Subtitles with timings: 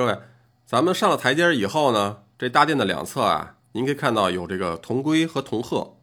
[0.00, 0.18] 各位，
[0.64, 5.98] 咱们上了台阶以后呢，这大殿的两侧啊，您可以看到有这个铜龟和铜鹤。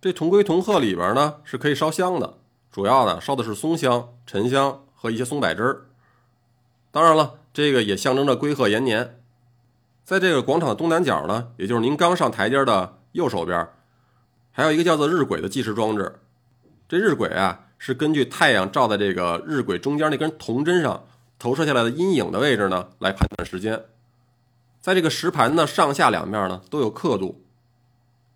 [0.00, 2.38] 这铜龟铜鹤里边呢是可以烧香的，
[2.70, 5.86] 主要呢烧的是松香、沉香和一些松柏枝儿。
[6.92, 9.18] 当然了，这个也象征着龟鹤延年。
[10.04, 13.66] 在这个广场的东南角呢，也就是您刚上台阶的右手边，
[14.52, 16.20] 还有一个叫做日晷的计时装置。
[16.88, 21.02] 这日晷啊，是根据太阳照在这个日晷中间那根铜针上。
[21.38, 23.84] 投射下来的阴影的位置呢，来判断时间。
[24.80, 27.44] 在这个石盘呢上下两面呢都有刻度。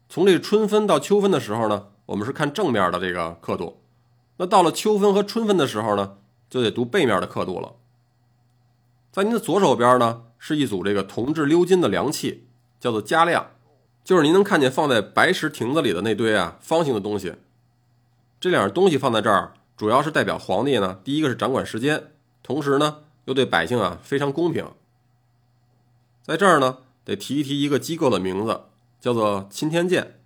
[0.08, 3.80] 从这春分到秋分的时候呢，我们是看正面的这个刻度。
[4.38, 6.16] 那到了秋分和春分的时候呢，
[6.48, 7.76] 就得读背面的刻度了。
[9.12, 12.46] 在您的左手边呢，是一组这个铜制鎏金的量器，
[12.80, 13.50] 叫做加量，
[14.02, 17.34] 就是您能看见放在白石亭子里的那堆啊方形的东西。
[18.40, 22.12] 这两样东西放在这儿，主要是代表皇帝呢，第一个是掌管时间。
[22.42, 24.66] 同时呢，又对百姓啊非常公平。
[26.22, 28.62] 在这儿呢，得提一提一个机构的名字，
[29.00, 30.20] 叫做钦天监。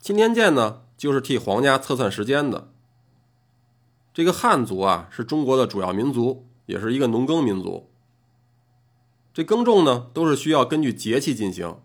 [0.00, 2.68] 钦天监呢，就是替皇家测算时间的。
[4.12, 7.88] 这个汉族啊，是中国的主要民族，也是一个农耕民族。
[9.32, 11.76] 这耕种呢，都是需要根据节气进行，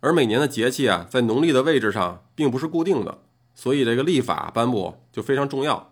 [0.00, 3.22] 而每年的节气啊，在农历的位置上并不是固定的，
[3.54, 5.89] 所以这个历法颁布就非常重要。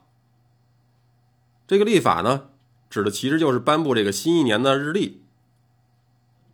[1.69, 2.49] 这个历法呢，
[2.89, 5.23] 指的其实就是颁布这个新一年的日历。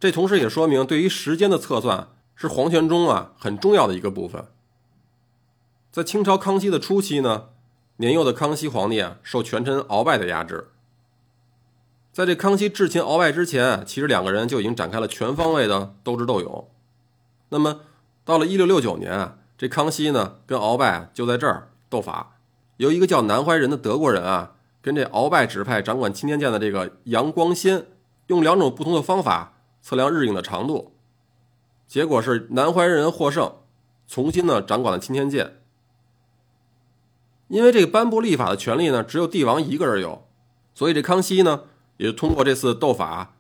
[0.00, 4.44] 这同时也说明，对于时间的测算是皇权中啊很重要的一个部分。
[5.92, 7.50] 在清朝康熙的初期呢，
[7.98, 10.72] 年幼的康熙皇帝啊受权臣鳌拜的压制。
[12.12, 16.68] 在这康熙智擒鳌拜之前，其实两个人就已经展开了全方位的斗智斗勇。
[17.50, 17.82] 那么
[18.24, 22.36] 到了一六六九年啊，这康熙呢跟鳌拜就在这儿斗法，
[22.78, 24.53] 由一个叫南怀仁的德国人啊。
[24.84, 27.87] 跟这鳌拜指派掌管钦天监的这个杨光先，
[28.27, 30.93] 用两种不同的方法测量日影的长度，
[31.87, 33.50] 结果是南怀仁获胜，
[34.06, 35.62] 重新呢掌管了钦天监。
[37.49, 40.27] 因为这个颁布历法的权利呢，只有帝王一个人有，
[40.75, 41.62] 所以这康熙呢，
[41.97, 43.37] 也通过这次斗法，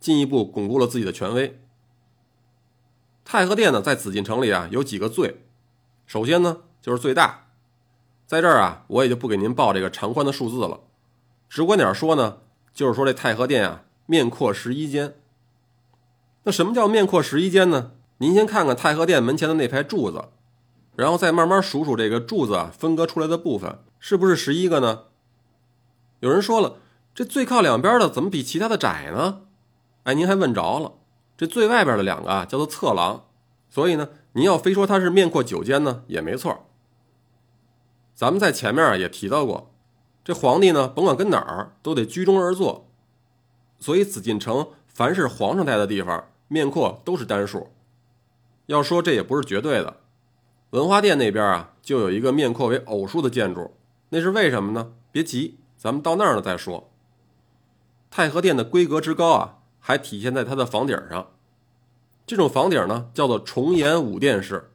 [0.00, 1.60] 进一步巩固了自己的权威。
[3.22, 5.42] 太和殿呢，在紫禁城里啊，有几个罪，
[6.06, 7.45] 首先呢，就是最大。
[8.26, 10.80] 在这儿啊，我也就不给您报这个长宽的数字了。
[11.48, 12.38] 直观点说呢，
[12.74, 15.14] 就是说这太和殿啊，面阔十一间。
[16.42, 17.92] 那什么叫面阔十一间呢？
[18.18, 20.24] 您先看看太和殿门前的那排柱子，
[20.96, 25.04] 然后再慢慢数数这个柱子啊分割出来的部分，是不是十一个呢？
[26.18, 26.78] 有人说了，
[27.14, 29.42] 这最靠两边的怎么比其他的窄呢？
[30.02, 30.94] 哎，您还问着了，
[31.36, 33.26] 这最外边的两个啊叫做侧廊，
[33.70, 36.65] 所以呢，您要非说它是面阔九间呢，也没错。
[38.16, 39.70] 咱们在前面啊也提到过，
[40.24, 42.88] 这皇帝呢，甭管跟哪儿都得居中而坐，
[43.78, 47.70] 所以紫禁城凡是皇上待的地方，面阔都是单数。
[48.64, 49.98] 要说这也不是绝对的，
[50.70, 53.76] 文华殿那边啊就有一个面阔为偶数的建筑，
[54.08, 54.94] 那是为什么呢？
[55.12, 56.90] 别急，咱们到那儿了再说。
[58.10, 61.32] 太和殿的规格之高啊，还体现在它的房顶上。
[62.26, 64.70] 这种房顶呢叫做重檐五殿式。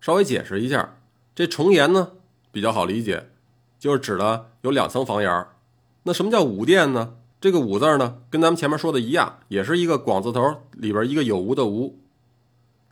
[0.00, 0.98] 稍微解释一下，
[1.32, 2.10] 这重檐呢。
[2.52, 3.30] 比较好理解，
[3.78, 5.54] 就是指的有两层房檐儿。
[6.02, 7.14] 那什么叫五殿呢？
[7.40, 11.98] 这个五字呢，跟咱们前面说的一样，也是一个广字头里边一个有无的无。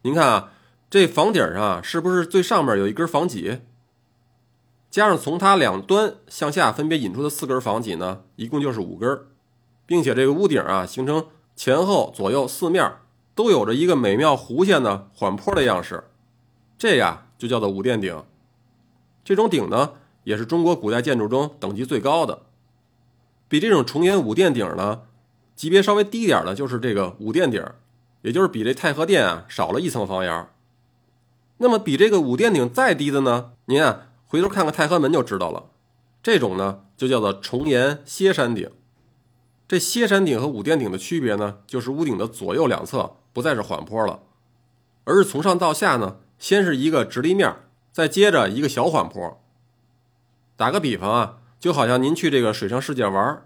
[0.02, 0.52] 您看啊，
[0.88, 3.60] 这房顶上是不是最上面有一根房脊？
[4.91, 9.26] 加上从它两端向下分别引出的四根房脊呢，一共就是五根，
[9.84, 12.90] 并且这个屋顶啊，形成前后左右四面
[13.34, 16.04] 都有着一个美妙弧线的缓坡的样式，
[16.78, 18.25] 这呀就叫做五殿顶。
[19.28, 19.92] 这种顶呢，
[20.24, 22.44] 也是中国古代建筑中等级最高的。
[23.46, 25.02] 比这种重檐五殿顶呢，
[25.54, 27.62] 级别稍微低点的，就是这个五殿顶，
[28.22, 30.48] 也就是比这太和殿啊少了一层房檐。
[31.58, 35.66] 那么比这个五殿顶再低的呢，您啊回头看看太和门就知道了。
[36.22, 38.70] 这种呢就叫做重檐歇山顶。
[39.69, 44.20] 这歇山顶和五殿顶的区别呢，就是屋顶的左右两侧不再是缓坡了，
[45.04, 47.54] 而是从上到下呢，先是一个直立面。
[47.93, 49.40] 再接着一个小缓坡。
[50.56, 53.44] 打个比方啊，就好像您去这个水上世界玩，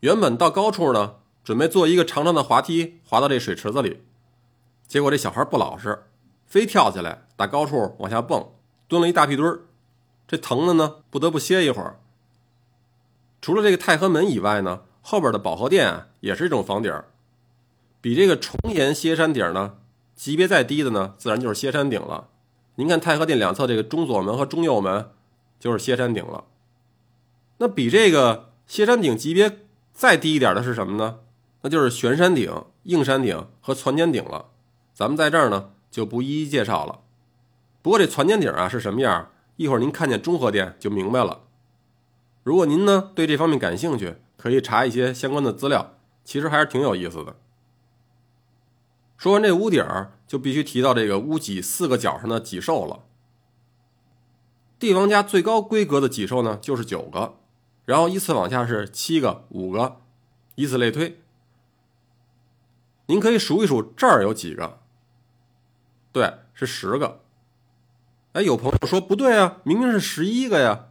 [0.00, 4.02] 原本到高处呢，准备做一个长长的滑梯滑到这水池子里，
[4.86, 6.04] 结果这小孩不老实，
[6.46, 8.52] 非跳起来打高处往下蹦，
[8.86, 9.60] 蹲了一大屁墩儿，
[10.28, 11.98] 这疼的呢，不得不歇一会儿。
[13.40, 16.92] 除了这个太和门以外呢，后边的保和殿啊，也是一种房顶，
[18.00, 19.78] 比这个重檐歇山顶呢，
[20.14, 22.28] 级别再低的呢，自然就是歇山顶了。
[22.76, 25.10] 您看太和殿两侧这个中左门和中右门，
[25.60, 26.44] 就是歇山顶了。
[27.58, 29.58] 那比这个歇山顶级别
[29.92, 31.18] 再低一点的是什么呢？
[31.60, 34.46] 那就是悬山顶、硬山顶和攒尖顶了。
[34.92, 37.00] 咱们在这儿呢就不一一介绍了。
[37.82, 39.30] 不过这攒尖顶啊是什么样？
[39.56, 41.42] 一会儿您看见中和殿就明白了。
[42.42, 47.36] 如果您呢对这方面感兴趣，可以查一些相关的资料，其实还是挺有意思的。
[49.22, 53.04] 说完这屋顶儿，就必须提到这个屋脊四个角上的脊兽了。
[54.80, 57.36] 帝王家最高规格的脊兽呢就是九个，
[57.84, 60.00] 然后依次往下是七个、五个，
[60.56, 61.20] 以此类推。
[63.06, 64.80] 您可以数一数这儿有几个？
[66.10, 67.20] 对，是十个。
[68.32, 70.88] 哎，有朋友说不对啊，明明是十一个呀。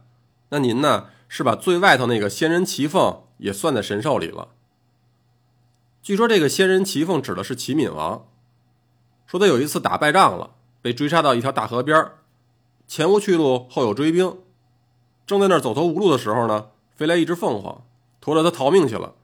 [0.48, 1.08] 那您呢？
[1.28, 4.48] 是把最外头那个仙人骑凤也算在神兽里了。
[6.02, 8.26] 据说这个仙人骑凤指的是齐闵王，
[9.24, 12.10] 说他有一次打败仗了，被追杀到一条大河边
[12.88, 14.36] 前无去路，后有追兵，
[15.24, 17.84] 正在那儿走投无路的时候呢，飞来一只凤凰，
[18.20, 19.14] 驮着他逃命去了。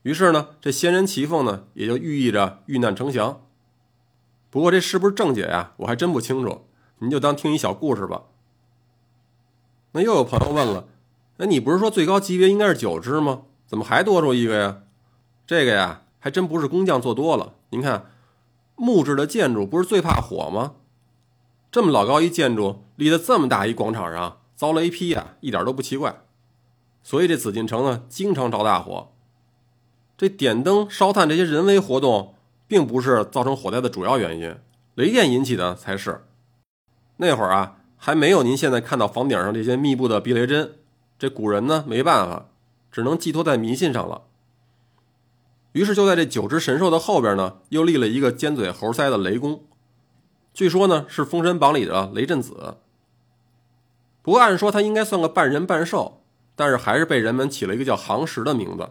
[0.00, 3.42] 于是呢，这仙人骑凤呢，也就寓意着遇难成祥。
[4.48, 5.74] 不过这是不是正解呀？
[5.76, 6.66] 我还真不清楚，
[7.00, 8.22] 您就当听一小故事吧。
[9.92, 10.88] 那又有朋友问了。
[11.36, 13.42] 那你不是说最高级别应该是九只吗？
[13.66, 14.78] 怎么还多出一个呀？
[15.52, 17.52] 这个呀，还真不是工匠做多了。
[17.68, 18.06] 您看，
[18.74, 20.76] 木质的建筑不是最怕火吗？
[21.70, 26.22] 这么老高一建筑立在这么大一广场上，遭雷劈呀，一点都不奇怪。
[27.02, 29.12] 所以这紫禁城呢，经常着大火。
[30.16, 32.34] 这点灯、烧炭这些人为活动，
[32.66, 34.56] 并不是造成火灾的主要原因，
[34.94, 36.24] 雷电引起的才是。
[37.18, 40.78] 那会儿啊，还没有您现在看到房顶上这些密布的避雷针。
[41.18, 42.46] 这古人呢没办法，
[42.90, 44.22] 只能寄托在迷信上了。
[45.72, 49.64] 于是就在这九只神兽的后边呢，又立了一个尖嘴猴腮的雷公，
[50.54, 52.78] 据说呢是《封神榜》里的雷震子。
[54.22, 56.22] 不过按说他应该算个半人半兽，
[56.54, 58.90] 但是还是被人们起了一个叫行石的名字，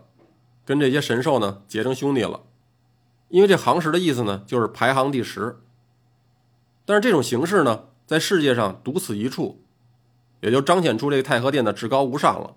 [0.65, 2.41] 跟这些神兽呢结成兄弟了。
[3.29, 5.57] 因为这行石的意思呢就是排行第十。
[6.85, 9.63] 但是这种形式呢，在世界上独此一处。
[10.41, 12.55] 也就彰显出这个太和殿的至高无上了。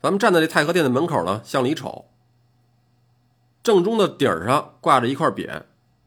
[0.00, 2.06] 咱们站在这太和殿的门口呢，向里瞅，
[3.62, 5.64] 正中的顶上挂着一块匾，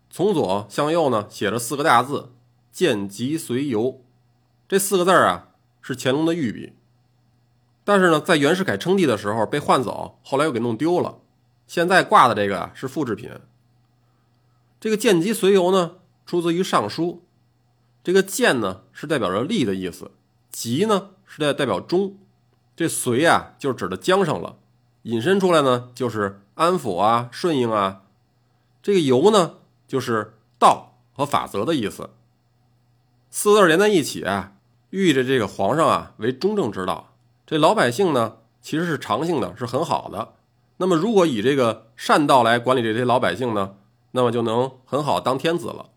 [0.10, 2.32] 从左向右呢写着四个大字
[2.72, 4.02] “见吉随游”。
[4.68, 5.50] 这四个字啊
[5.82, 6.74] 是乾隆的御笔，
[7.84, 11.20] 但是呢在袁世凯称帝的时候被换走，后来又给弄丢了。
[11.68, 13.32] 现在挂的这个啊是复制品。
[14.80, 17.04] 这个“见吉随游”呢出自于《尚书》。
[18.04, 20.12] 这个“建”呢是代表着利的意思
[20.52, 22.18] ，“吉”呢是代代表忠，
[22.76, 24.58] 这“随”啊就是指的江上了，
[25.04, 28.02] 引申出来呢就是安抚啊、顺应啊。
[28.82, 29.56] 这个“由”呢
[29.88, 32.10] 就是道和法则的意思，
[33.30, 34.54] 四字连在一起啊，
[34.90, 37.14] 寓意着这个皇上啊为中正之道，
[37.46, 40.34] 这老百姓呢其实是长性的，是很好的。
[40.78, 43.76] 那么如果以这个善道来管理这些老百姓呢，
[44.12, 45.90] 那么就能很好当天子了。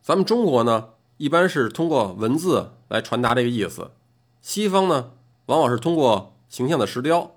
[0.00, 3.90] 咱们中国呢，一般是通过文字来传达这个意思；
[4.40, 5.12] 西方呢，
[5.46, 7.36] 往往是通过形象的石雕。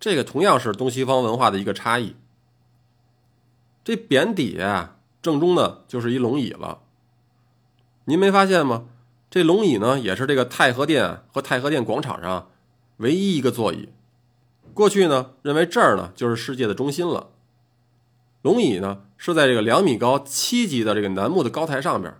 [0.00, 2.16] 这个同样是东西方文化的一个差异。
[3.82, 6.80] 这匾底啊，正中呢就是一龙椅了。
[8.06, 8.86] 您没发现吗？
[9.30, 12.50] 这龙椅呢，也是这个太和殿和太和殿广场上
[12.98, 13.88] 唯一一个座椅。
[14.72, 17.30] 过去呢，认为这儿呢就是世界的中心了。
[18.42, 22.14] 龙椅呢是在这个两米高、七级的这个楠木的高台上边。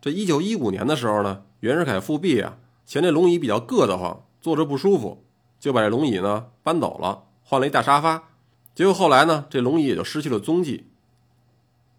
[0.00, 5.24] 这一九一五年的时候呢，袁世凯复辟啊，嫌这龙椅比较硌得慌，坐着不舒服，
[5.58, 8.30] 就把这龙椅呢搬走了，换了一大沙发。
[8.74, 10.86] 结果后来呢，这龙椅也就失去了踪迹。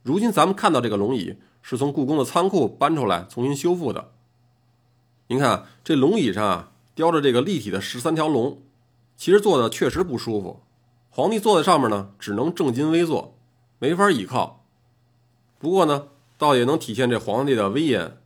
[0.04, 4.12] 如今咱们看到这个龙椅是从故宫的仓库搬出来重新修复的。
[5.28, 8.62] 您看这龙椅上啊雕着这个立体的十三条龙，
[9.18, 10.62] 其实坐的确实不舒服。
[11.10, 13.36] 皇帝坐在上面呢，只能正襟危坐。
[13.80, 14.64] 没法倚靠，
[15.60, 18.18] 不过呢，倒也能体现这皇帝的威严。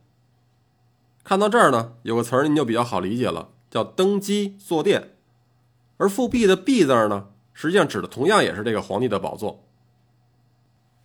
[1.24, 5.11] 看到这儿呢，有个词儿您就比较好理解了，叫登基坐殿。
[6.02, 9.62] 而复辟的“辟”字呢，实际上指的同样也是这个皇帝的宝座。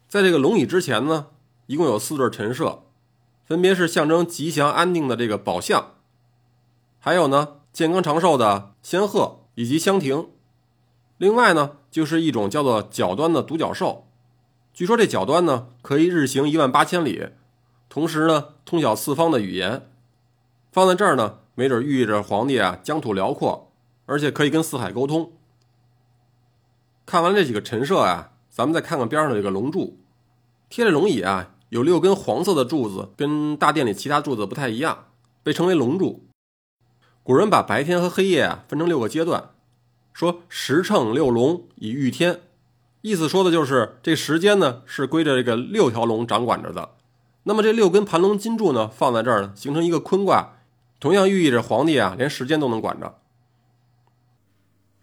[0.07, 1.27] 在这个龙椅之前呢，
[1.67, 2.81] 一共有四对陈设，
[3.45, 5.91] 分别是象征吉祥安定的这个宝象，
[6.97, 10.29] 还有呢健康长寿的仙鹤以及香亭。
[11.19, 14.07] 另外呢，就是一种叫做角端的独角兽。
[14.73, 17.29] 据说这角端呢可以日行一万八千里，
[17.87, 19.91] 同时呢通晓四方的语言，
[20.71, 23.66] 放在这儿呢，没准寓意着皇帝啊疆土辽阔，
[24.07, 25.33] 而且可以跟四海沟通。
[27.05, 29.99] 看完这几个陈设啊，咱们再看看边上的这个龙柱，
[30.69, 35.05] 贴着龙椅啊有六根黄色的柱子，跟大殿里其他柱子不太一样，
[35.43, 36.25] 被称为龙柱。
[37.23, 39.51] 古人把白天和黑夜啊分成六个阶段，
[40.13, 42.41] 说时乘六龙以御天，
[43.01, 46.95] 意思说的就是这时间呢是归着这个六条龙掌管着的。
[47.43, 50.55] 那么这六根盘龙金柱呢放在这儿呢，形成一个坤卦，
[50.99, 53.19] 同样寓意着皇帝啊连时间都能管着。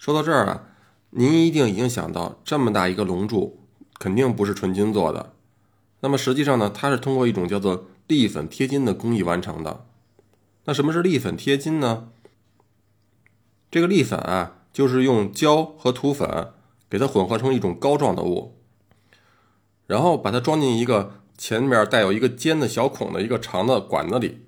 [0.04, 0.66] 说到这儿啊，
[1.12, 3.64] 您一定已经想到，这么大一个龙柱
[3.98, 5.32] 肯定不是纯金做的。
[6.00, 9.86] 那么实际上呢，它是通过一种叫做立粉贴金的工艺完成的。
[10.66, 12.10] 那什么是立粉贴金呢？
[13.70, 16.52] 这个立粉啊，就是用胶和土粉
[16.90, 18.58] 给它混合成一种膏状的物，
[19.86, 24.42] 然后把它装进一个前面带有一个尖的小孔的一个长的管子里，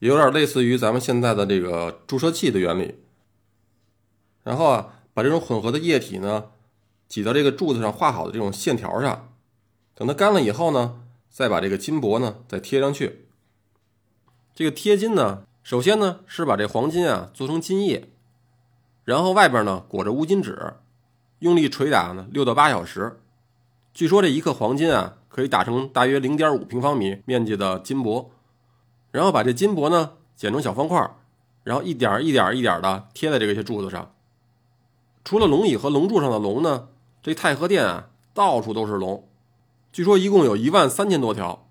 [0.00, 2.96] 有点类似于咱们现在的这个注射器的原理。
[4.44, 6.50] 然后啊，把这种混合的液体呢，
[7.08, 9.32] 挤到这个柱子上画好的这种线条上，
[9.94, 13.26] 等它干了以后呢，再把这个金箔呢再贴上去。
[14.54, 18.10] 这个贴金呢，首先呢是把这黄金啊做成金液。
[19.04, 20.74] 然后外边呢裹着乌金纸，
[21.40, 23.20] 用力捶打呢六到八小时。
[23.92, 28.30] 据说这一克黄金啊可以打成大约零点五平方米面积的金箔。
[29.10, 31.08] 然后把这金箔呢剪成小方块，
[31.62, 34.12] 然后一点一点一点的贴在这个些柱子上。
[35.24, 36.88] 除了龙椅和龙柱上的龙呢，
[37.22, 39.26] 这太和殿啊到处都是龙，
[39.90, 41.66] 据说一共有一万三千多条。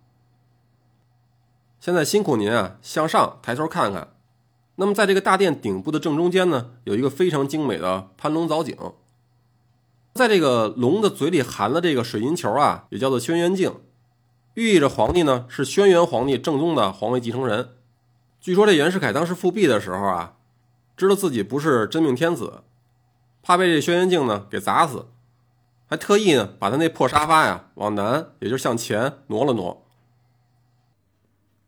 [1.80, 4.16] 现在辛苦您啊，向上抬头看看。
[4.78, 8.76] 那么，在这个大殿顶部的正中间呢，有一个非常精美的盘龙藻井。
[10.16, 13.76] 在这个龙的嘴里含了这个水银球啊，也叫做轩辕镜，
[14.56, 17.70] 寓意着皇帝呢是轩辕皇帝正宗的皇位继承人。
[18.40, 20.38] 据说这袁世凯当时复辟的时候啊，
[20.98, 22.64] 知道自己不是真命天子，
[23.44, 25.10] 怕被这轩辕镜呢给砸死，
[25.86, 29.86] 还特意呢把他那破沙发呀往南，也就是向前挪了挪。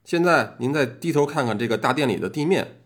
[0.03, 2.82] 现在您再低头看看这个大殿里的地面。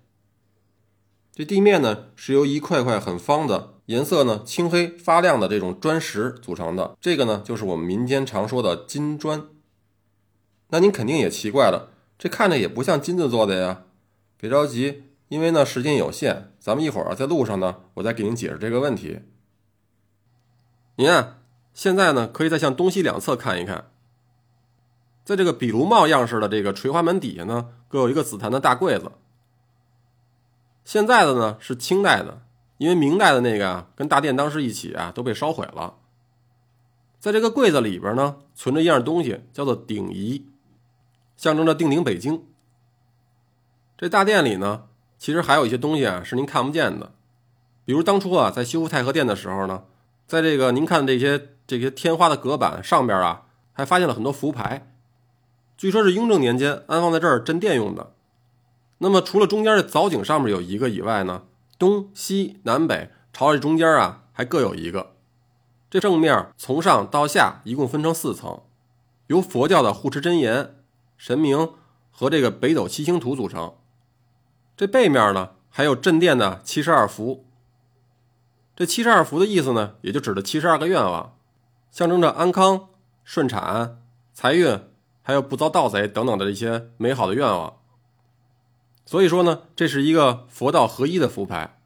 [1.33, 6.97] 这地面呢是由一块块很方的、颜色呢青黑发亮的这种砖石组成的。
[6.99, 9.47] 这个呢就是我们民间常说的金砖。
[10.69, 13.83] 那您肯定也奇怪了，这看着也不像金子做的呀。
[14.37, 19.21] 别着急，因为呢时间有限，咱们一会儿在路上呢，我再给您解释这个问题。
[20.95, 21.37] 您啊，
[21.73, 23.91] 现在呢可以再向东西两侧看一看，
[25.23, 29.11] 在这个比卢帽样式的这个垂花门底下呢，各有一个紫檀的大柜子。
[30.83, 32.41] 现在的呢是清代的，
[32.77, 35.99] 因为明代的那个啊跟大殿当时一起啊都被烧毁了。
[37.19, 40.47] 在这个柜子里边呢存着一样东西，叫做鼎仪，
[41.37, 42.43] 象征着定鼎北京。
[43.95, 44.88] 这大殿里呢
[45.19, 47.11] 其实还有一些东西啊是您看不见的，
[47.85, 49.83] 比如当初啊在修复太和殿的时候呢，
[50.25, 54.91] 在这个您看这些这些天花的隔板上边啊还发现了很多符牌，
[55.77, 58.13] 据说是雍正年间安放在这儿镇殿用的。
[58.99, 61.43] 那么，除了中间这藻井上面有一个以外呢，
[61.77, 65.13] 东西南北朝这中间啊，还各有一个。
[65.89, 68.61] 这正面从上到下一共分成四层，
[69.27, 70.75] 由佛教的护持真言、
[71.17, 71.71] 神明
[72.11, 73.73] 和这个北斗七星图组成。
[74.79, 77.45] 这背面呢，还有镇殿的七十二符。
[78.77, 81.37] 这七十二符的意思呢，也就指的七十二个愿望，
[81.91, 82.87] 象征着安康、
[83.25, 84.01] 顺产、
[84.33, 84.79] 财运，
[85.21, 87.81] 还有不遭盗贼等等的一些美好的愿望。
[89.05, 91.77] 所以说呢，这是一个佛道合一的符牌。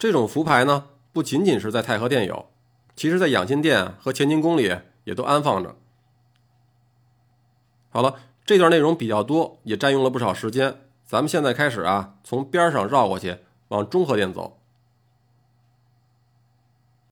[0.00, 2.50] 这种符牌呢，不仅仅是在太和殿有，
[2.96, 5.76] 其实在养心殿和乾清宫里也都安放着。
[7.90, 10.86] 好了，这段内容比较多，也占用了不少时间。
[11.10, 14.59] 咱们现在开始啊，从边上绕过去，往中和点走。